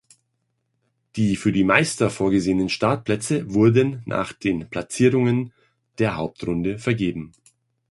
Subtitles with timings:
[1.15, 5.53] Die für die Meister vorgesehenen Startplätze wurden nach den Platzierungen
[5.99, 7.33] der Hauptrunde vergeben.